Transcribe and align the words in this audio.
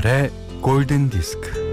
김현철의 0.00 0.30
골든 0.60 1.10
디스크. 1.10 1.70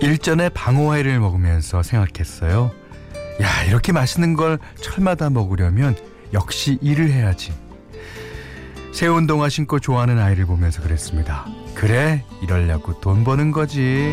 일전에 0.00 0.48
방어회를 0.50 1.18
먹으면서 1.20 1.82
생각했어요. 1.82 2.70
야, 3.40 3.64
이렇게 3.64 3.92
맛있는 3.92 4.34
걸 4.34 4.58
철마다 4.80 5.30
먹으려면 5.30 5.96
역시 6.32 6.78
일을 6.80 7.10
해야지. 7.10 7.52
새 8.92 9.06
운동화 9.06 9.48
신고 9.48 9.80
좋아하는 9.80 10.18
아이를 10.18 10.44
보면서 10.46 10.82
그랬습니다. 10.82 11.46
그래, 11.74 12.24
이러려고 12.42 13.00
돈 13.00 13.24
버는 13.24 13.52
거지. 13.52 14.12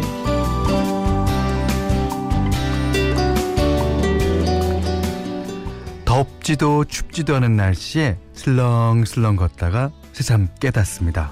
덥지도 6.50 6.84
춥지도 6.86 7.36
않은 7.36 7.56
날씨에 7.56 8.18
슬렁슬렁 8.34 9.36
걷다가 9.36 9.92
새삼 10.14 10.48
깨닫습니다. 10.60 11.32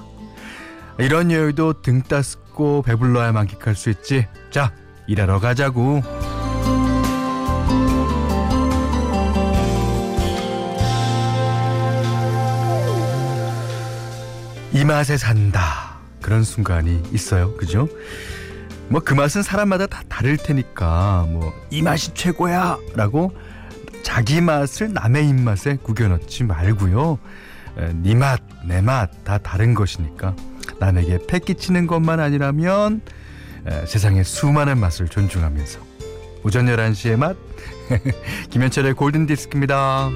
이런 1.00 1.32
여유도 1.32 1.82
등 1.82 2.04
따스고 2.04 2.84
배불러야 2.84 3.32
만끽할 3.32 3.76
수 3.76 3.90
있지. 3.90 4.28
자, 4.52 4.72
일하러 5.08 5.40
가자고. 5.40 6.04
이 14.74 14.84
맛에 14.86 15.18
산다. 15.18 15.98
그런 16.22 16.44
순간이 16.44 17.02
있어요. 17.12 17.56
그죠? 17.58 17.88
뭐 18.90 19.02
그 19.04 19.14
맛은 19.14 19.42
사람마다 19.44 19.88
다 19.88 20.02
다를 20.08 20.38
테니까 20.38 21.26
뭐 21.30 21.54
이 21.72 21.82
맛이 21.82 22.14
최고야 22.14 22.78
라고 22.96 23.34
자기 24.08 24.40
맛을 24.40 24.94
남의 24.94 25.28
입맛에 25.28 25.76
구겨 25.84 26.08
넣지 26.08 26.46
말고요. 26.46 27.20
네 28.02 28.16
맛, 28.16 28.40
내 28.66 28.82
맛 28.82 29.12
다 29.26 29.38
다른 29.38 29.74
것이니까 29.74 30.34
남에게 30.80 31.20
패 31.28 31.40
끼치는 31.40 31.88
것만 31.88 32.22
아니라면 32.22 33.02
에, 33.68 33.86
세상의 33.86 34.24
수많은 34.24 34.78
맛을 34.78 35.10
존중하면서 35.10 35.80
오전 36.46 36.68
11시의 36.68 37.18
맛 37.18 37.36
김현철의 38.50 38.94
골든디스크입니다. 38.94 40.10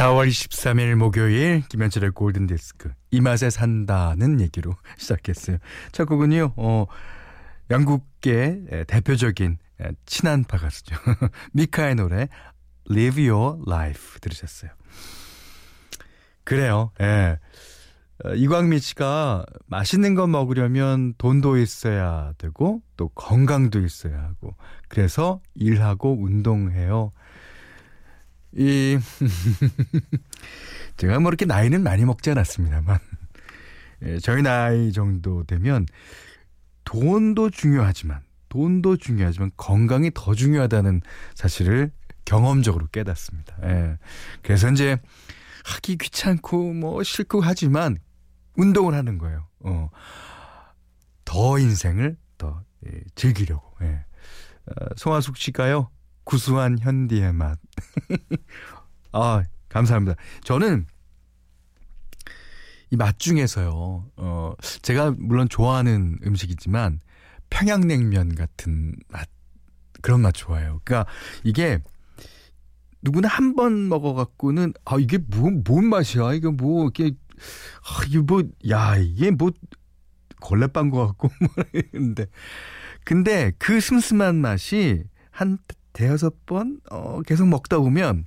4월 0.00 0.28
23일 0.28 0.94
목요일 0.94 1.62
김현철의 1.68 2.12
골든 2.12 2.46
디스크 2.46 2.90
이 3.10 3.20
맛에 3.20 3.50
산다는 3.50 4.40
얘기로 4.40 4.74
시작했어요. 4.96 5.58
첫 5.92 6.06
곡은요. 6.06 6.54
어, 6.56 6.86
영국계 7.70 8.84
대표적인 8.86 9.58
친한 10.06 10.44
파가수죠. 10.44 10.96
미카의 11.52 11.96
노래 11.96 12.28
Live 12.90 13.28
Your 13.28 13.58
Life 13.68 14.20
들으셨어요. 14.22 14.70
그래요. 16.44 16.92
예. 17.02 17.38
어, 18.24 18.32
이광미 18.34 18.78
씨가 18.78 19.44
맛있는 19.66 20.14
거 20.14 20.26
먹으려면 20.26 21.12
돈도 21.18 21.58
있어야 21.58 22.32
되고 22.38 22.80
또 22.96 23.10
건강도 23.10 23.80
있어야 23.80 24.18
하고 24.22 24.56
그래서 24.88 25.42
일하고 25.54 26.22
운동해요. 26.22 27.12
이 28.56 28.98
제가 30.96 31.20
뭐 31.20 31.30
이렇게 31.30 31.44
나이는 31.44 31.82
많이 31.82 32.04
먹지 32.04 32.30
않았습니다만 32.30 32.98
예, 34.02 34.18
저희 34.18 34.42
나이 34.42 34.92
정도 34.92 35.44
되면 35.44 35.86
돈도 36.84 37.50
중요하지만 37.50 38.20
돈도 38.48 38.96
중요하지만 38.96 39.50
건강이 39.56 40.10
더 40.14 40.34
중요하다는 40.34 41.02
사실을 41.34 41.92
경험적으로 42.24 42.86
깨닫습니다. 42.88 43.56
예. 43.64 43.98
그래서 44.42 44.70
이제 44.70 44.98
하기 45.64 45.96
귀찮고 45.98 46.74
뭐 46.74 47.02
싫고 47.02 47.40
하지만 47.40 47.98
운동을 48.56 48.94
하는 48.94 49.18
거예요. 49.18 49.46
어. 49.60 49.90
더 51.24 51.58
인생을 51.58 52.16
더 52.38 52.62
예, 52.86 53.00
즐기려고. 53.14 53.72
예. 53.82 54.04
어, 54.66 54.86
송하숙 54.96 55.36
씨가요. 55.36 55.90
구수한 56.34 56.78
현디의 56.78 57.32
맛. 57.32 57.58
아, 59.12 59.42
감사합니다. 59.68 60.14
저는 60.44 60.86
이 62.92 62.96
맛 62.96 63.18
중에서요, 63.18 64.10
어, 64.16 64.52
제가 64.82 65.14
물론 65.18 65.48
좋아하는 65.48 66.18
음식이지만 66.24 67.00
평양냉면 67.50 68.34
같은 68.36 68.94
맛, 69.08 69.28
그런 70.02 70.20
맛 70.22 70.32
좋아해요. 70.34 70.80
그러니까 70.84 71.10
이게 71.44 71.80
누구나 73.02 73.28
한 73.28 73.54
번 73.56 73.88
먹어갖고는, 73.88 74.72
아, 74.84 74.96
이게 75.00 75.18
뭐, 75.18 75.50
뭔 75.64 75.86
맛이야? 75.86 76.32
이게 76.34 76.48
뭐, 76.48 76.88
이게, 76.88 77.12
아, 77.82 78.04
이게 78.06 78.18
뭐, 78.20 78.42
야, 78.68 78.96
이게 78.96 79.30
뭐, 79.30 79.50
걸레빵 80.40 80.90
것 80.90 81.06
같고, 81.06 81.28
뭐, 81.40 81.64
이런데. 81.72 82.26
근데 83.04 83.52
그 83.58 83.80
슴슴한 83.80 84.36
맛이 84.36 85.04
한 85.30 85.58
대여섯 86.00 86.46
번, 86.46 86.80
어, 86.90 87.20
계속 87.26 87.46
먹다 87.46 87.76
보면, 87.78 88.24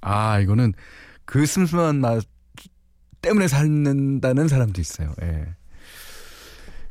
아, 0.00 0.40
이거는 0.40 0.72
그 1.24 1.46
슴슴한 1.46 2.00
맛 2.00 2.24
때문에 3.22 3.46
살는다는 3.46 4.48
사람도 4.48 4.80
있어요. 4.80 5.14
예. 5.22 5.54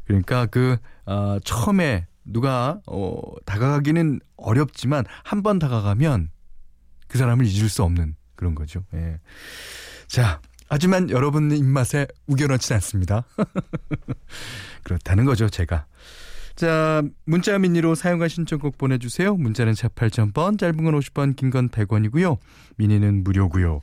그러니까 0.05 0.45
그, 0.45 0.77
어, 1.05 1.37
처음에 1.43 2.07
누가, 2.23 2.79
어, 2.87 3.19
다가가기는 3.45 4.21
어렵지만 4.37 5.03
한 5.23 5.43
번 5.43 5.59
다가가면 5.59 6.29
그 7.09 7.17
사람을 7.17 7.45
잊을 7.45 7.67
수 7.67 7.83
없는 7.83 8.16
그런 8.35 8.55
거죠. 8.55 8.85
예. 8.93 9.19
자, 10.07 10.39
하지만 10.69 11.09
여러분 11.09 11.51
입맛에 11.51 12.07
우겨넣진 12.27 12.73
않습니다. 12.75 13.25
그렇다는 14.83 15.25
거죠, 15.25 15.49
제가. 15.49 15.87
자, 16.59 17.02
문자 17.24 17.58
미니로 17.58 17.96
사용하 17.96 18.28
신청곡 18.28 18.78
보내주세요. 18.78 19.38
문자는 19.38 19.75
샵 19.75 19.96
8000번, 19.96 20.59
짧은 20.59 20.84
건 20.84 21.00
50번, 21.00 21.38
긴 21.38 21.52
건 21.52 21.70
100원이고요. 21.70 22.38
미니는 22.75 23.24
무료고요. 23.24 23.80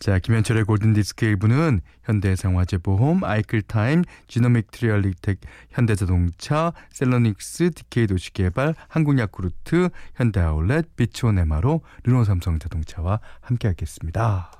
자, 0.00 0.18
김현철의 0.18 0.64
골든디스크 0.64 1.24
일부는 1.24 1.82
현대생화재보험, 2.02 3.22
아이클타임, 3.22 4.02
지노믹 4.26 4.72
트리얼리텍, 4.72 5.38
현대자동차, 5.70 6.72
셀러닉스, 6.90 7.70
디케이 7.76 8.08
도시개발, 8.08 8.74
한국야쿠르트, 8.88 9.90
현대아울렛, 10.16 10.96
비치온에마로, 10.96 11.82
르노삼성자동차와 12.02 13.20
함께하겠습니다. 13.40 14.50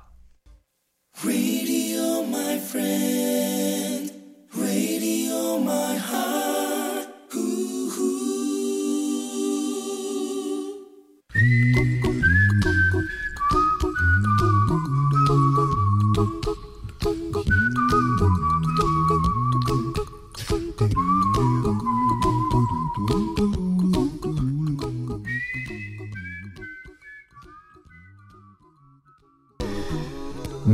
Radio, 1.25 1.80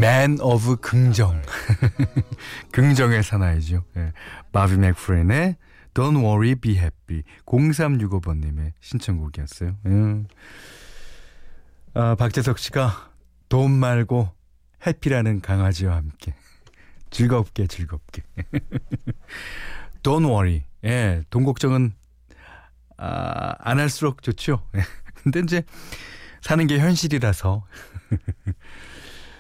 Man 0.07 0.38
of 0.39 0.77
긍정. 0.77 1.42
긍정의 2.71 3.24
사나이죠. 3.24 3.83
예. 3.98 4.13
바비 4.54 4.77
맥프렌의 4.77 5.57
Don't 5.94 6.24
Worry 6.24 6.56
Be 6.56 6.77
Happy 6.77 7.24
0365번님의 7.45 8.71
신청곡이었어요. 8.80 9.75
음. 9.86 10.27
아, 11.94 12.15
박재석 12.15 12.57
씨가 12.57 13.12
돈 13.50 13.71
말고 13.71 14.30
해피라는 14.86 15.42
강아지와 15.42 15.98
함께 15.98 16.33
즐겁게 17.12 17.68
즐겁게 17.68 18.24
Don't 20.04 20.25
worry. 20.25 20.63
예, 20.86 21.25
돈 21.30 21.44
걱정은 21.44 21.92
아, 22.95 23.56
안 23.59 23.77
할수록 23.77 24.24
좋죠. 24.24 24.65
근데 25.21 25.42
이제 25.42 25.63
사는 26.39 26.65
게 26.65 26.80
현실이라서. 26.80 27.65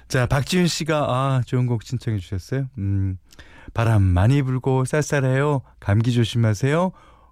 자, 0.07 0.25
박지윤 0.25 0.67
씨가 0.67 1.05
아, 1.09 1.41
좋은 1.45 1.65
곡 1.65 1.83
신청해 1.83 2.19
주셨어요. 2.19 2.69
음. 2.77 3.17
바람 3.73 4.01
많이 4.01 4.41
불고 4.41 4.85
쌀쌀해요. 4.85 5.61
감기 5.79 6.13
조심하세요. 6.13 6.91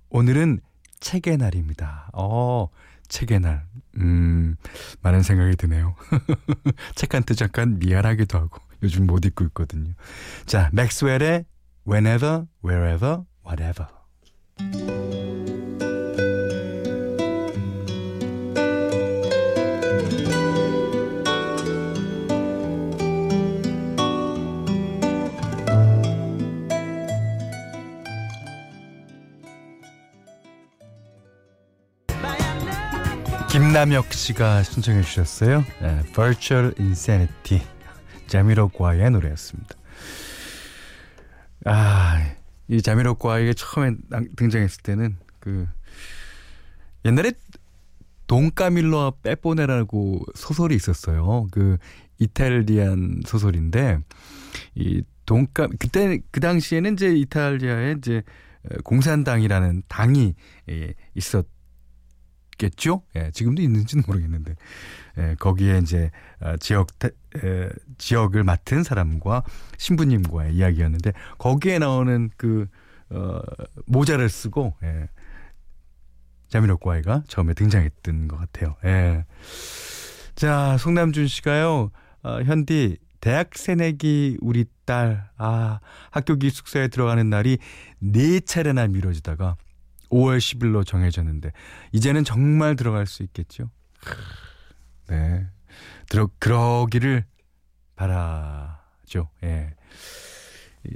오늘은 0.10 0.60
책의 1.00 1.38
날입니다. 1.38 2.10
어, 2.13 2.68
책의 3.07 3.39
날. 3.39 3.66
음, 3.98 4.56
많은 5.01 5.24
생각이 5.24 5.56
드네요. 5.56 5.95
책한테 6.95 7.33
잠깐 7.33 7.80
미안하기도 7.80 8.38
하고 8.38 8.60
요즘 8.83 9.07
못 9.07 9.25
읽고 9.25 9.45
있거든요. 9.45 9.94
자, 10.45 10.69
맥스웰의 10.74 11.45
Whenever, 11.88 12.45
Wherever, 12.63 13.24
Whatever. 13.45 13.88
김남혁 33.56 34.12
씨가 34.12 34.63
신청해 34.63 35.02
주셨어요. 35.04 35.63
네, 35.81 36.02
Virtual 36.12 36.74
Insanity. 36.78 37.66
자미로과의 38.28 39.10
노래였습니다. 39.12 39.75
아, 41.63 42.36
이 42.68 42.81
자미로과에게 42.81 43.54
처음에 43.54 43.96
등장했을 44.36 44.81
때는 44.84 45.16
그 45.40 45.69
옛날에 47.06 47.31
돈까밀로와 48.28 49.13
빼보네라고 49.24 50.25
소설이 50.36 50.75
있었어요. 50.75 51.48
그 51.50 51.78
이탈리안 52.19 53.22
소설인데 53.25 54.00
이 54.75 55.01
돈까 55.25 55.69
그때 55.80 56.19
그 56.30 56.42
당시에는 56.42 56.92
이제 56.96 57.16
이탈리아에 57.16 57.96
이제 58.00 58.22
공산당이라는 58.84 59.84
당이 59.88 60.34
예, 60.72 60.94
있었 61.13 61.55
겠죠? 62.57 63.04
예, 63.16 63.31
지금도 63.31 63.62
있는지는 63.62 64.04
모르겠는데 64.07 64.56
예, 65.18 65.36
거기에 65.40 65.80
이제 65.80 66.12
어, 66.42 66.56
지역 66.57 66.88
에, 67.06 67.69
지역을 67.98 68.44
맡은 68.44 68.84
사람과 68.84 69.44
신부님과의 69.78 70.56
이야기였는데 70.56 71.13
거기에 71.38 71.80
나오는 71.80 72.30
그 72.38 72.68
어, 73.10 73.40
모자를 73.86 74.30
쓰고 74.30 74.75
예, 74.84 75.10
자미로과이가 76.50 77.24
처음에 77.28 77.54
등장했던 77.54 78.28
것 78.28 78.38
같아요. 78.38 78.75
예. 78.86 79.25
자, 80.36 80.78
송남준 80.78 81.28
씨가요. 81.28 81.92
어, 82.24 82.42
현디 82.44 82.98
대학 83.22 83.56
새내기 83.56 84.38
우리 84.42 84.66
딸, 84.86 85.30
아, 85.38 85.80
학교 86.12 86.36
기숙사에 86.36 86.90
들어가는 86.90 87.28
날이 87.28 87.58
네 88.00 88.40
차례나 88.40 88.88
미뤄지다가 88.88 89.58
5월 90.10 90.38
10일로 90.38 90.86
정해졌는데 90.86 91.52
이제는 91.92 92.24
정말 92.24 92.75
들어갈 92.75 93.06
수 93.06 93.24
있겠죠. 93.24 93.69
네. 95.07 95.46
들어 96.10 96.30
그러기를 96.40 97.25
바라죠. 97.96 99.30
예. 99.44 99.74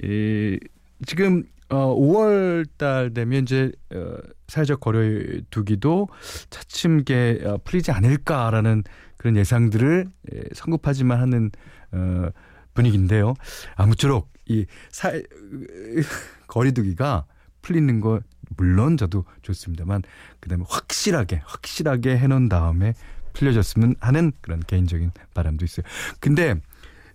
이, 0.04 0.60
지금 1.06 1.44
어 1.70 1.96
5월 1.96 2.68
달 2.78 3.14
되면 3.14 3.44
이제 3.44 3.72
어 3.94 4.18
사회적 4.48 4.80
거리 4.80 5.44
두기도 5.52 6.08
차츰게 6.50 7.42
어, 7.46 7.58
풀리지 7.64 7.92
않을까라는 7.92 8.84
그런 9.18 9.38
예상들을 9.38 10.08
예, 10.34 10.42
성급하지만 10.54 11.20
하는 11.20 11.52
어 11.92 12.30
분위기인데요. 12.74 13.34
아무쪼록 13.76 14.30
이 14.46 14.66
사, 14.90 15.12
거리두기가 16.48 17.26
풀리는 17.62 18.00
거 18.00 18.20
물론 18.57 18.98
저도 18.98 19.25
좋습니다만 19.42 20.04
그다음에 20.40 20.63
확실하게 20.68 21.42
확실하게 21.46 22.18
해놓은 22.18 22.50
다음에 22.50 22.94
풀려졌으면 23.34 23.96
하는 24.00 24.31
그런 24.42 24.60
개인적인 24.60 25.12
바람도 25.34 25.66
있어요. 25.66 25.86
근데 26.19 26.56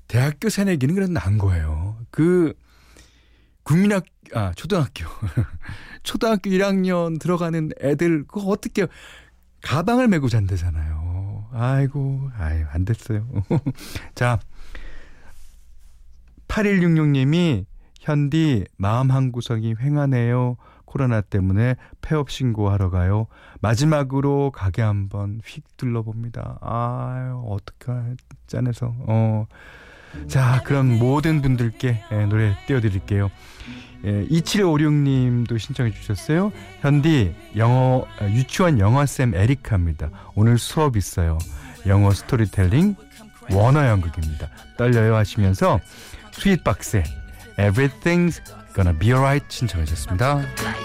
대학교 0.09 0.49
새내기는 0.49 0.95
그래도 0.95 1.13
난 1.13 1.39
거예요. 1.39 1.97
그 2.11 2.55
국민학 3.63 4.05
아 4.35 4.53
초등학교 4.55 5.07
초등학교 6.03 6.51
1학년 6.51 7.19
들어가는 7.19 7.71
애들 7.81 8.25
그거 8.27 8.49
어떻게 8.49 8.87
가방을 9.63 10.09
메고 10.09 10.29
잔대잖아요. 10.29 11.49
아이고 11.53 12.31
아유 12.37 12.65
안 12.71 12.85
됐어요. 12.85 13.27
자 14.15 14.39
8166님이 16.49 17.65
현디 18.01 18.67
마음 18.77 19.11
한 19.11 19.33
구석이 19.33 19.77
횡하네요. 19.81 20.57
코로나 20.95 21.21
때문에 21.23 21.75
폐업 22.03 22.31
신고하러 22.31 22.89
가요. 22.89 23.27
마지막으로 23.61 24.53
가게 24.53 24.81
한번 24.81 25.41
휙 25.45 25.65
둘러봅니다. 25.77 26.59
아유, 26.61 27.43
어떡하, 27.49 28.15
짠해서. 28.47 28.95
어. 29.01 29.47
자, 30.29 30.63
그럼 30.65 31.01
모든 31.01 31.43
분들께 31.43 32.01
예, 32.13 32.27
노래 32.27 32.57
띄워드릴게요. 32.69 33.29
예, 34.05 34.25
2756님도 34.29 35.59
신청해 35.59 35.91
주셨어요. 35.91 36.53
현디, 36.83 37.35
영어, 37.57 38.07
아, 38.21 38.27
유치원 38.29 38.79
영어쌤 38.79 39.35
에리카입니다. 39.35 40.11
오늘 40.37 40.59
수업 40.59 40.97
있어요. 40.97 41.39
영어 41.89 42.13
스토리텔링 42.13 42.95
원어 43.51 43.85
연극입니다. 43.89 44.49
떨려요 44.77 45.17
하시면서 45.17 45.81
스윗박스에 46.31 47.03
Everything's 47.59 48.41
Gonna 48.77 48.97
Be 48.97 49.11
Alright 49.11 49.47
신청하셨습니다. 49.49 50.84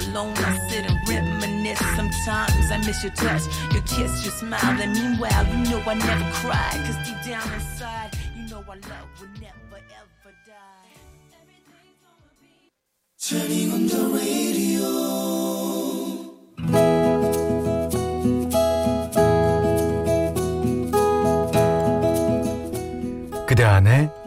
Alone, 0.00 0.34
I 0.36 0.58
sit 0.68 0.84
and 0.90 0.98
reminisce. 1.08 1.78
Sometimes 1.96 2.70
I 2.70 2.78
miss 2.86 3.02
your 3.04 3.12
touch, 3.12 3.42
your 3.72 3.82
kiss, 3.82 4.24
your 4.24 4.32
smile. 4.32 4.80
And 4.80 4.92
meanwhile, 4.92 5.46
you 5.46 5.58
know 5.70 5.80
I 5.86 5.94
never 5.94 6.30
cry. 6.40 6.72
Cause 6.86 6.98
deep 7.06 7.20
down 7.26 7.52
inside, 7.52 8.10
you 8.36 8.42
know 8.48 8.64
our 8.68 8.76
love 8.76 9.10
will 9.20 9.28
never 9.40 9.78
ever 10.00 10.32
die. 10.46 10.90
Turning 13.18 13.72
on 13.72 13.86
the 13.86 14.02
radio. 14.16 14.90
그대 23.46 23.64
안에 23.64 24.19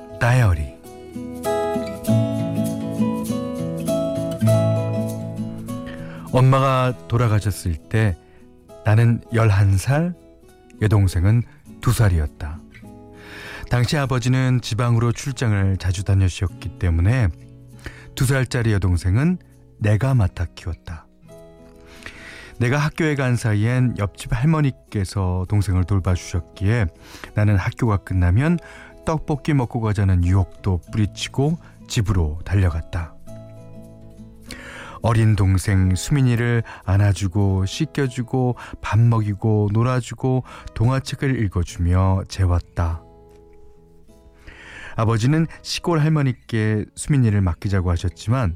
돌아가셨을 6.92 7.76
때 7.76 8.18
나는 8.86 9.22
11살, 9.32 10.16
여동생은 10.82 11.44
2살이었다. 11.82 12.60
당시 13.70 13.98
아버지는 13.98 14.60
지방으로 14.62 15.12
출장을 15.12 15.78
자주 15.78 16.04
다녀주셨기 16.04 16.80
때문에 16.80 17.30
2살짜리 18.16 18.72
여동생은 18.72 19.38
내가 19.80 20.14
맡아 20.14 20.46
키웠다. 20.46 21.08
내가 22.60 22.78
학교에 22.78 23.16
간 23.16 23.36
사이엔 23.36 23.96
옆집 23.98 24.34
할머니께서 24.34 25.46
동생을 25.50 25.86
돌봐주셨기에 25.86 26.86
나는 27.34 27.58
학교가 27.58 27.98
끝나면 27.98 28.60
떡볶이 29.06 29.54
먹고 29.54 29.82
가자는 29.82 30.24
유혹도 30.24 30.80
뿌리치고 30.92 31.58
집으로 31.88 32.40
달려갔다. 32.46 33.13
어린 35.04 35.36
동생 35.36 35.96
수민이를 35.96 36.64
안아주고 36.86 37.66
씻겨주고 37.66 38.56
밥 38.82 39.00
먹이고 39.00 39.70
놀아주고 39.74 40.44
동화책을 40.74 41.44
읽어주며 41.44 42.24
재웠다. 42.30 43.04
아버지는 44.96 45.46
시골 45.62 46.00
할머니께 46.00 46.86
수민이를 46.96 47.42
맡기자고 47.42 47.92
하셨지만 47.92 48.56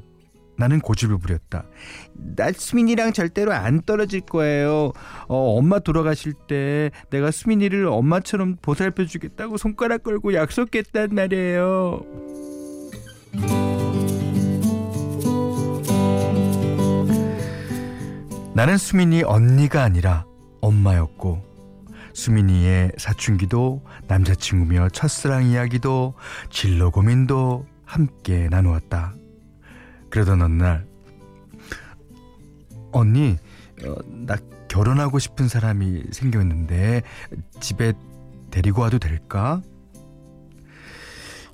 나는 0.56 0.80
고집을 0.80 1.18
부렸다. 1.18 1.66
나 2.14 2.50
수민이랑 2.50 3.12
절대로 3.12 3.52
안 3.52 3.82
떨어질 3.82 4.22
거예요. 4.22 4.92
어, 5.28 5.56
엄마 5.56 5.78
돌아가실 5.78 6.32
때 6.48 6.90
내가 7.10 7.30
수민이를 7.30 7.86
엄마처럼 7.86 8.56
보살펴 8.60 9.04
주겠다고 9.04 9.58
손가락 9.58 10.02
걸고 10.02 10.34
약속했단 10.34 11.10
말이에요. 11.14 12.37
나는 18.58 18.76
수민이 18.76 19.22
언니가 19.22 19.84
아니라 19.84 20.26
엄마였고 20.60 21.44
수민이의 22.12 22.90
사춘기도 22.98 23.84
남자친구며 24.08 24.88
첫사랑 24.88 25.46
이야기도 25.46 26.14
진로 26.50 26.90
고민도 26.90 27.66
함께 27.84 28.48
나누었다. 28.48 29.14
그러던 30.10 30.42
어느 30.42 30.60
날 30.60 30.88
언니 32.90 33.36
어, 33.84 33.94
나 34.26 34.34
결혼하고 34.66 35.20
싶은 35.20 35.46
사람이 35.46 36.06
생겼는데 36.10 37.02
집에 37.60 37.92
데리고 38.50 38.82
와도 38.82 38.98
될까? 38.98 39.62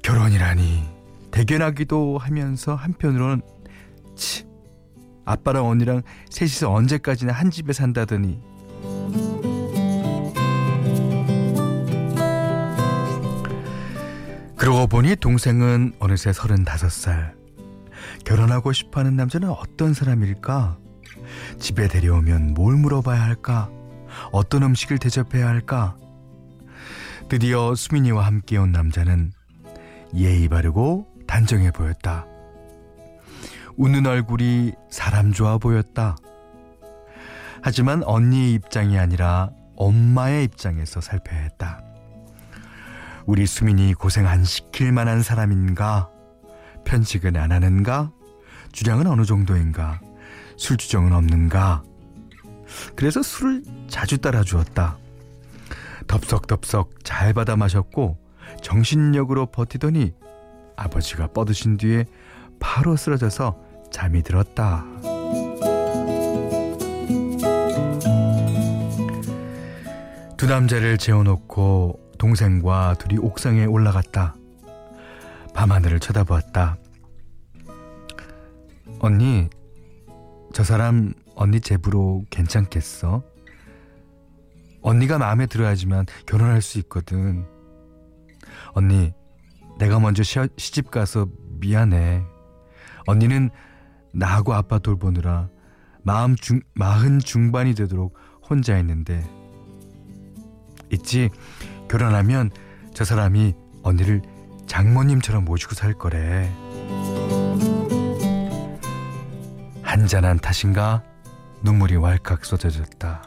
결혼이라니 0.02 0.88
대견하기도 1.32 2.16
하면서 2.16 2.74
한편으로는 2.74 3.42
치 4.16 4.53
아빠랑 5.24 5.66
언니랑 5.66 6.02
셋이서 6.30 6.72
언제까지나 6.72 7.32
한 7.32 7.50
집에 7.50 7.72
산다더니 7.72 8.40
그러고 14.56 14.86
보니 14.86 15.16
동생은 15.16 15.92
어느새 15.98 16.32
서른다섯 16.32 16.90
살 16.90 17.34
결혼하고 18.24 18.72
싶어 18.72 19.00
하는 19.00 19.16
남자는 19.16 19.50
어떤 19.50 19.92
사람일까? 19.92 20.78
집에 21.58 21.88
데려오면 21.88 22.54
뭘 22.54 22.76
물어봐야 22.76 23.22
할까? 23.22 23.70
어떤 24.32 24.62
음식을 24.62 24.98
대접해야 24.98 25.46
할까? 25.46 25.96
드디어 27.28 27.74
수민이와 27.74 28.24
함께 28.24 28.56
온 28.56 28.72
남자는 28.72 29.32
예의 30.14 30.48
바르고 30.48 31.08
단정해 31.26 31.70
보였다. 31.70 32.26
웃는 33.76 34.06
얼굴이 34.06 34.72
사람 34.90 35.32
좋아 35.32 35.58
보였다. 35.58 36.16
하지만 37.62 38.02
언니의 38.04 38.52
입장이 38.54 38.98
아니라 38.98 39.50
엄마의 39.76 40.44
입장에서 40.44 41.00
살펴야 41.00 41.40
했다. 41.40 41.82
우리 43.26 43.46
수민이 43.46 43.94
고생 43.94 44.26
안 44.26 44.44
시킬 44.44 44.92
만한 44.92 45.22
사람인가? 45.22 46.10
편식은 46.84 47.36
안 47.36 47.52
하는가? 47.52 48.12
주량은 48.72 49.06
어느 49.06 49.24
정도인가? 49.24 50.00
술주정은 50.56 51.12
없는가? 51.12 51.82
그래서 52.94 53.22
술을 53.22 53.62
자주 53.88 54.18
따라 54.18 54.42
주었다. 54.42 54.98
덥석덥석 56.06 57.02
잘 57.02 57.32
받아 57.32 57.56
마셨고 57.56 58.18
정신력으로 58.62 59.46
버티더니 59.46 60.12
아버지가 60.76 61.28
뻗으신 61.28 61.76
뒤에 61.76 62.04
바로 62.58 62.96
쓰러져서 62.96 63.60
잠이 63.90 64.22
들었다. 64.22 64.84
두 70.36 70.46
남자를 70.46 70.98
재워놓고 70.98 72.12
동생과 72.18 72.96
둘이 72.98 73.18
옥상에 73.18 73.64
올라갔다. 73.64 74.36
밤하늘을 75.54 76.00
쳐다보았다. 76.00 76.76
언니, 78.98 79.48
저 80.52 80.64
사람 80.64 81.14
언니 81.34 81.60
제부로 81.60 82.24
괜찮겠어? 82.30 83.22
언니가 84.82 85.18
마음에 85.18 85.46
들어야지만 85.46 86.06
결혼할 86.26 86.60
수 86.60 86.78
있거든. 86.80 87.46
언니, 88.72 89.12
내가 89.78 89.98
먼저 89.98 90.22
시, 90.22 90.38
시집 90.56 90.90
가서 90.90 91.26
미안해. 91.60 92.33
언니는 93.06 93.50
나하고 94.12 94.54
아빠 94.54 94.78
돌보느라 94.78 95.48
마음 96.02 96.36
중, 96.36 96.60
마흔 96.74 97.18
중반이 97.18 97.74
되도록 97.74 98.16
혼자 98.48 98.78
있는데. 98.78 99.24
있지, 100.92 101.30
결혼하면 101.88 102.50
저 102.92 103.04
사람이 103.04 103.54
언니를 103.82 104.22
장모님처럼 104.66 105.44
모시고 105.44 105.74
살 105.74 105.94
거래. 105.94 106.50
한잔한 109.82 110.38
탓인가? 110.38 111.02
눈물이 111.62 111.96
왈칵 111.96 112.44
쏟아졌다. 112.44 113.22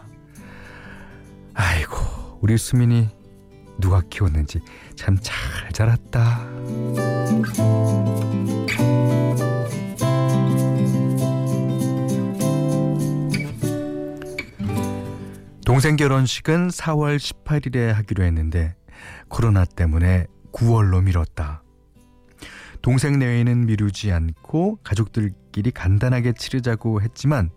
아이고, 1.56 2.38
우리 2.42 2.58
수민이 2.58 3.10
누가 3.80 4.02
키웠는지 4.10 4.60
참 4.96 5.18
잘 5.22 5.72
자랐다. 5.72 6.46
동생 15.68 15.98
결혼식은 15.98 16.70
4월 16.70 17.18
18일에 17.18 17.92
하기로 17.92 18.24
했는데 18.24 18.74
코로나 19.28 19.66
때문에 19.66 20.28
9월로 20.54 21.04
미뤘다. 21.04 21.62
동생 22.82 23.20
내외는 23.20 23.66
미루지 23.66 24.14
않고 24.14 24.80
가족들끼리 24.82 25.72
간단하게 25.72 26.36
치르자고 26.38 27.02
했지만 27.02 27.50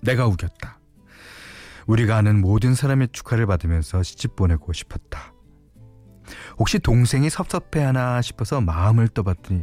내가 0.00 0.26
우겼다. 0.26 0.80
우리가 1.86 2.16
아는 2.16 2.40
모든 2.40 2.74
사람의 2.74 3.10
축하를 3.12 3.46
받으면서 3.46 4.02
시집 4.02 4.34
보내고 4.34 4.72
싶었다. 4.72 5.32
혹시 6.58 6.80
동생이 6.80 7.30
섭섭해하나 7.30 8.22
싶어서 8.22 8.60
마음을 8.60 9.06
떠봤더니 9.06 9.62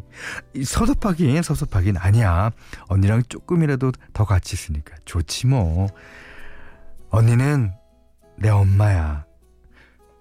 섭섭하긴 0.64 1.42
섭섭하긴 1.42 1.98
아니야. 1.98 2.52
언니랑 2.88 3.24
조금이라도 3.28 3.92
더 4.14 4.24
같이 4.24 4.56
있으니까 4.56 4.96
좋지 5.04 5.48
뭐. 5.48 5.90
언니는 7.14 7.72
내 8.40 8.50
엄마야. 8.50 9.28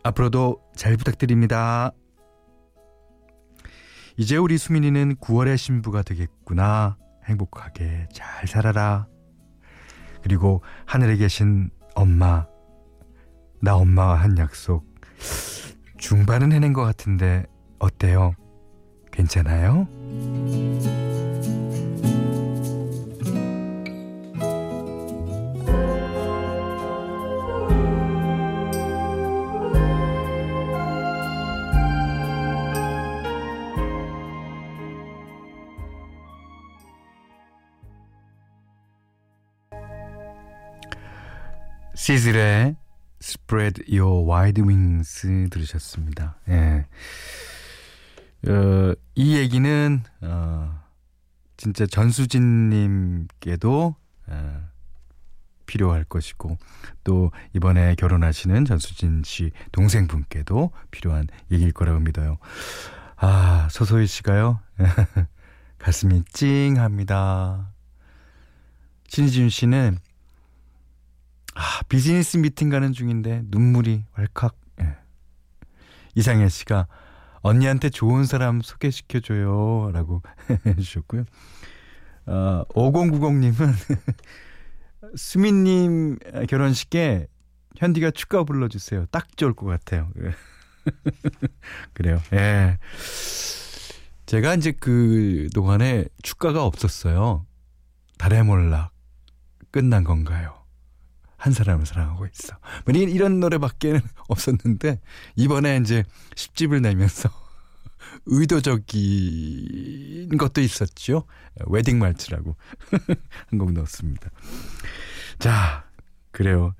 앞으로도 0.02 0.60
잘 0.76 0.98
부탁드립니다. 0.98 1.90
이제 4.18 4.36
우리 4.36 4.58
수민이는 4.58 5.16
9월의 5.16 5.56
신부가 5.56 6.02
되겠구나. 6.02 6.98
행복하게 7.24 8.08
잘 8.12 8.46
살아라. 8.46 9.06
그리고 10.22 10.62
하늘에 10.84 11.16
계신 11.16 11.70
엄마. 11.94 12.46
나 13.62 13.74
엄마와 13.74 14.16
한 14.16 14.36
약속. 14.36 14.84
중반은 15.96 16.52
해낸 16.52 16.74
것 16.74 16.82
같은데 16.82 17.46
어때요? 17.78 18.34
괜찮아요? 19.10 19.88
시즐의 42.12 42.76
Spread 43.22 43.84
Your 43.90 44.30
Wide 44.30 44.62
Wings 44.62 45.48
들으셨습니다. 45.48 46.36
예. 46.50 46.84
어, 48.48 48.94
이 49.14 49.38
얘기는 49.38 50.02
어, 50.20 50.78
진짜 51.56 51.86
전수진님께도 51.86 53.96
어, 54.26 54.68
필요할 55.64 56.04
것이고 56.04 56.58
또 57.02 57.32
이번에 57.54 57.94
결혼하시는 57.94 58.66
전수진 58.66 59.22
씨 59.24 59.50
동생분께도 59.72 60.70
필요한 60.90 61.28
얘기일 61.50 61.72
거라고 61.72 62.00
믿어요. 62.00 62.36
아 63.16 63.68
서소희 63.70 64.06
씨가요 64.06 64.60
가슴이 65.78 66.24
찡합니다. 66.30 67.72
신지준 69.08 69.48
씨는 69.48 69.96
아, 71.54 71.82
비즈니스 71.88 72.36
미팅 72.36 72.68
가는 72.70 72.92
중인데 72.92 73.42
눈물이 73.46 74.04
왈칵. 74.16 74.56
예. 74.80 74.96
이상해 76.14 76.48
씨가 76.48 76.86
언니한테 77.42 77.90
좋은 77.90 78.24
사람 78.24 78.60
소개시켜 78.62 79.20
줘요. 79.20 79.90
라고 79.92 80.22
해 80.66 80.74
주셨고요. 80.76 81.24
어, 82.26 82.64
5090님은 82.70 83.72
수민 85.16 85.64
님 85.64 86.18
결혼식에 86.48 87.26
현디가 87.76 88.12
축가 88.12 88.44
불러 88.44 88.68
주세요. 88.68 89.06
딱 89.06 89.36
좋을 89.36 89.54
것 89.54 89.66
같아요. 89.66 90.10
그래요. 91.92 92.20
예. 92.32 92.78
제가 94.26 94.54
이제 94.54 94.72
그 94.72 95.48
동안에 95.54 96.06
축가가 96.22 96.64
없었어요. 96.64 97.44
달의 98.18 98.44
몰락 98.44 98.92
끝난 99.70 100.04
건가요? 100.04 100.61
한 101.42 101.52
사람을 101.52 101.86
사랑하고 101.86 102.24
있어. 102.26 102.56
뭐 102.86 102.94
이런 102.94 103.40
노래밖에는 103.40 104.00
없었는데 104.28 105.00
이번에 105.34 105.78
이제 105.78 106.04
10집을 106.36 106.80
내면서 106.80 107.28
의도적인 108.26 108.78
것도 110.38 110.60
있었죠. 110.60 111.24
웨딩 111.66 111.98
말츠라고 111.98 112.54
한 113.50 113.58
곡 113.58 113.72
넣었습니다. 113.72 114.30
자, 115.40 115.84
그래요. 116.30 116.76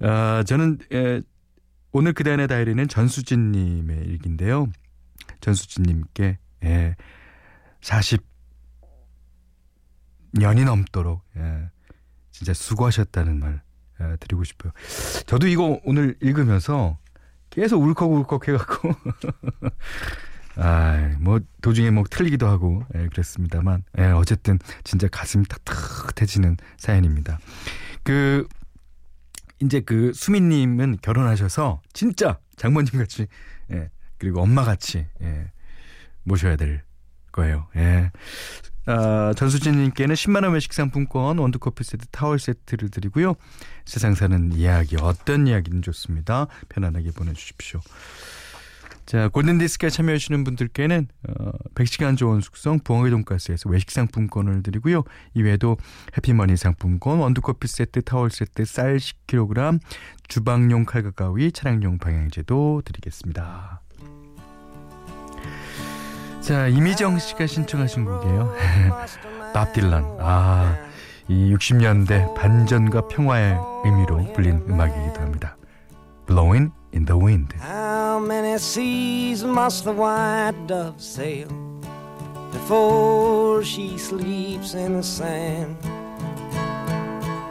아, 0.00 0.42
저는 0.46 0.78
에, 0.90 1.20
오늘 1.92 2.14
그대안의 2.14 2.48
다이리는 2.48 2.88
전수진 2.88 3.52
님의 3.52 4.06
일기인데요. 4.06 4.68
전수진 5.42 5.82
님께 5.82 6.38
예, 6.64 6.96
40년이 7.82 8.24
넘도록 10.64 11.22
예, 11.36 11.68
진짜 12.30 12.54
수고하셨다는 12.54 13.38
말 13.38 13.52
에, 13.54 13.71
드리고 14.20 14.44
싶어요. 14.44 14.72
저도 15.26 15.46
이거 15.46 15.80
오늘 15.84 16.16
읽으면서 16.20 16.98
계속 17.50 17.82
울컥울컥 17.82 18.48
해갖고 18.48 18.94
아, 20.56 21.16
뭐 21.18 21.40
도중에 21.62 21.90
뭐 21.90 22.04
틀리기도 22.08 22.46
하고 22.46 22.84
예, 22.94 23.06
그랬습니다만 23.08 23.84
예, 23.98 24.04
어쨌든 24.06 24.58
진짜 24.84 25.08
가슴이 25.08 25.44
따뜻해지는 25.46 26.56
사연입니다. 26.76 27.38
그 28.02 28.46
이제 29.60 29.80
그 29.80 30.12
수민님은 30.12 30.98
결혼하셔서 31.02 31.82
진짜 31.92 32.38
장모님 32.56 32.98
같이 32.98 33.26
예, 33.70 33.90
그리고 34.18 34.42
엄마 34.42 34.64
같이 34.64 35.06
예, 35.22 35.52
모셔야 36.24 36.56
될 36.56 36.82
거예요. 37.32 37.68
예. 37.76 38.10
아, 38.86 39.32
전수진님께는 39.36 40.14
10만 40.14 40.42
원 40.42 40.52
외식 40.54 40.72
상품권, 40.72 41.38
원두커피 41.38 41.84
세트, 41.84 42.06
타월 42.10 42.38
세트를 42.38 42.90
드리고요. 42.90 43.34
세상 43.84 44.14
사는 44.14 44.52
이야기, 44.52 44.96
어떤 44.96 45.46
이야기든 45.46 45.82
좋습니다. 45.82 46.46
편안하게 46.68 47.12
보내주십시오. 47.12 47.80
자, 49.04 49.28
골든디스크에 49.28 49.90
참여하시는 49.90 50.44
분들께는 50.44 51.08
어, 51.28 51.50
100시간 51.74 52.16
좋은 52.16 52.40
숙성 52.40 52.78
부엉이 52.80 53.10
돈가스에서 53.10 53.68
외식 53.68 53.90
상품권을 53.90 54.62
드리고요. 54.62 55.02
이외에도 55.34 55.76
해피머니 56.16 56.56
상품권, 56.56 57.18
원두커피 57.18 57.68
세트, 57.68 58.02
타월 58.02 58.30
세트, 58.30 58.64
쌀 58.64 58.96
10kg, 58.96 59.80
주방용 60.28 60.84
칼과 60.84 61.10
가위, 61.10 61.52
차량용 61.52 61.98
방향제도 61.98 62.82
드리겠습니다. 62.84 63.81
자, 66.42 66.66
이미정 66.66 67.20
씨가 67.20 67.46
신청하신 67.46 68.04
곡이에요. 68.04 68.52
밥 69.54 69.72
딜런. 69.72 70.16
아, 70.18 70.76
이 71.28 71.54
60년대 71.54 72.34
반전과 72.34 73.06
평화의 73.06 73.56
의미로 73.84 74.32
불린 74.32 74.64
음악이기도 74.68 75.20
합니다. 75.20 75.56
Blowing 76.26 76.72
in 76.92 77.04
the 77.04 77.16
Wind. 77.16 77.54
How 77.62 78.18
many 78.18 78.54
seas 78.54 79.44
must 79.44 79.84
the 79.84 79.96
white 79.96 80.66
dove 80.66 80.96
sail 80.98 81.48
before 82.50 83.62
she 83.62 83.96
sleeps 83.96 84.74
in 84.74 84.94
the 84.94 85.02
sand? 85.02 85.76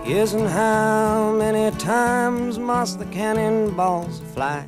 And 0.04 0.50
how 0.50 1.32
many 1.32 1.72
times 1.78 2.60
must 2.60 3.00
the 3.00 3.06
cannonballs 3.06 4.22
fly 4.34 4.66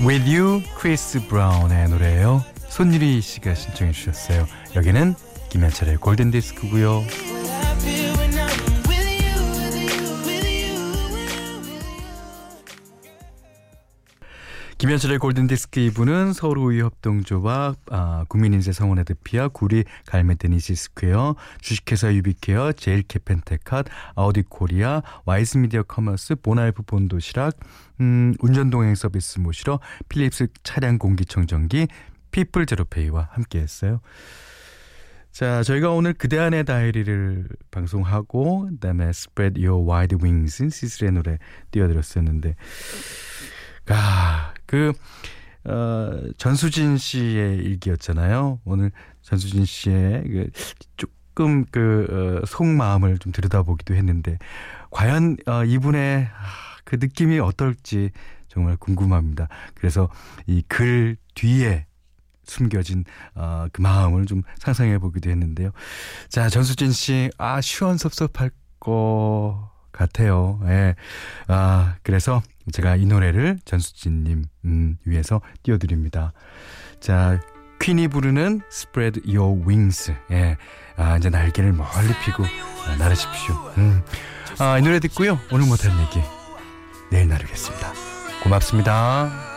With 0.00 0.32
You, 0.32 0.62
크리스 0.76 1.26
브라운의 1.26 1.88
노래예요. 1.88 2.44
손유리 2.68 3.20
씨가 3.20 3.54
신청해 3.54 3.92
주셨어요. 3.92 4.46
여기는 4.76 5.14
김현철의 5.50 5.96
골든 5.96 6.30
디스크고요. 6.30 7.02
김현철의 14.78 15.18
골든디스크 15.18 15.80
2부는 15.80 16.32
서울우유협동조합, 16.34 17.78
아, 17.90 18.24
국민인세 18.28 18.70
성원의 18.70 19.06
드피아, 19.06 19.48
구리 19.48 19.82
갈메데니시 20.06 20.76
스퀘어, 20.76 21.34
주식회사 21.60 22.14
유비케어, 22.14 22.70
제일캐펜테캇, 22.74 23.86
아우디코리아, 24.14 25.02
와이즈미디어 25.24 25.82
커머스, 25.82 26.36
보나이프 26.36 26.84
본도시락, 26.84 27.58
음, 28.02 28.34
운전동행 28.38 28.94
서비스 28.94 29.40
모시러 29.40 29.80
필립스 30.08 30.46
차량 30.62 30.98
공기청정기, 30.98 31.88
피플 32.30 32.66
제로페이와 32.66 33.30
함께했어요. 33.32 34.00
자, 35.32 35.64
저희가 35.64 35.90
오늘 35.90 36.14
그대 36.14 36.38
안의 36.38 36.64
다이리를 36.66 37.48
방송하고 37.72 38.68
그다음에 38.70 39.08
Spread 39.08 39.66
Your 39.66 39.90
Wide 39.90 40.18
Wings 40.22 40.70
시스의 40.70 41.10
노래 41.10 41.38
띄워드렸었는데 41.72 42.54
아, 43.90 44.52
그, 44.66 44.92
어, 45.64 46.20
전수진 46.36 46.96
씨의 46.98 47.58
일기였잖아요. 47.58 48.60
오늘 48.64 48.90
전수진 49.22 49.64
씨의 49.64 50.22
그 50.24 50.50
조금 50.96 51.64
그, 51.70 52.40
어, 52.42 52.46
속마음을 52.46 53.18
좀 53.18 53.32
들여다보기도 53.32 53.94
했는데, 53.94 54.38
과연, 54.90 55.36
어, 55.46 55.64
이분의 55.64 56.28
아, 56.32 56.46
그 56.84 56.96
느낌이 57.00 57.38
어떨지 57.38 58.10
정말 58.48 58.76
궁금합니다. 58.76 59.48
그래서 59.74 60.08
이 60.46 60.62
글 60.68 61.16
뒤에 61.34 61.86
숨겨진 62.44 63.04
어, 63.34 63.66
그 63.72 63.82
마음을 63.82 64.24
좀 64.24 64.42
상상해 64.58 64.98
보기도 64.98 65.28
했는데요. 65.30 65.70
자, 66.30 66.48
전수진 66.48 66.90
씨, 66.92 67.30
아, 67.36 67.60
시원섭섭할 67.60 68.50
거 68.80 69.70
같아요. 69.92 70.60
예. 70.66 70.94
아, 71.46 71.96
그래서 72.02 72.42
제가 72.72 72.96
이 72.96 73.06
노래를 73.06 73.58
전수진님, 73.64 74.44
음, 74.64 74.98
위해서 75.04 75.40
띄워드립니다. 75.62 76.32
자, 77.00 77.40
퀸이 77.80 78.08
부르는 78.08 78.60
Spread 78.72 79.22
Your 79.26 79.62
Wings. 79.66 80.14
예. 80.30 80.56
아, 80.96 81.16
이제 81.16 81.30
날개를 81.30 81.72
멀리 81.72 82.12
피고 82.24 82.44
아, 82.44 82.96
나르십시오. 82.96 83.54
음. 83.78 84.02
아, 84.58 84.78
이 84.78 84.82
노래 84.82 84.98
듣고요. 85.00 85.38
오늘 85.52 85.66
못한 85.66 85.98
얘기 86.00 86.20
내일 87.10 87.28
나누겠습니다. 87.28 87.92
고맙습니다. 88.42 89.47